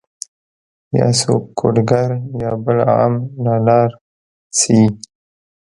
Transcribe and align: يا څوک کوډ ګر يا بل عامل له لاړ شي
يا 0.97 1.07
څوک 1.19 1.43
کوډ 1.59 1.75
ګر 1.89 2.09
يا 2.41 2.51
بل 2.63 2.77
عامل 2.93 3.21
له 3.43 3.53
لاړ 3.67 3.89
شي 4.59 4.81